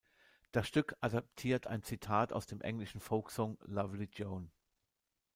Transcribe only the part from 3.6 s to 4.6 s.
"Lovely Joan".